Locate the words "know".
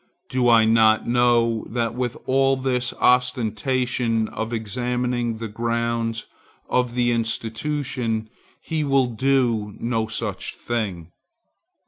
1.07-1.63